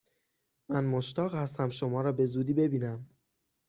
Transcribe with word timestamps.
من 0.69 0.83
مشتاق 0.87 1.35
هستم 1.35 1.69
شما 1.69 2.01
را 2.01 2.11
به 2.11 2.25
زودی 2.25 2.53
ببینم! 2.53 3.09